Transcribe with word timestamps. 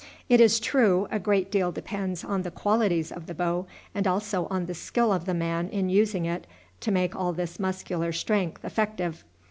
It 0.29 0.41
is 0.41 0.59
true, 0.59 1.07
a 1.11 1.19
great 1.19 1.51
deal 1.51 1.71
depends 1.71 2.23
on 2.23 2.41
the 2.41 2.49
qualities 2.49 3.11
of 3.11 3.27
the 3.27 3.35
bow, 3.35 3.67
and 3.93 4.07
also 4.07 4.47
on 4.49 4.65
the 4.65 4.73
skill 4.73 5.13
of 5.13 5.25
the 5.25 5.35
man 5.35 5.69
in 5.69 5.89
using 5.91 6.25
it, 6.25 6.47
to 6.79 6.91
make 6.91 7.15
all 7.15 7.33
this 7.33 7.59
muscular 7.59 8.11
strength 8.11 8.65
effective. 8.65 9.23